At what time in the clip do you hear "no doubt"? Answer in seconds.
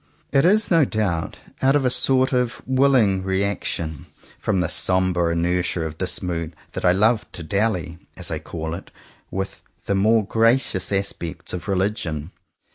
0.71-1.37